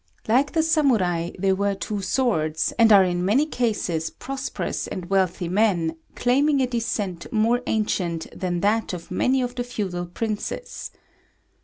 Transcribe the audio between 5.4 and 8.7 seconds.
men claiming a descent more ancient than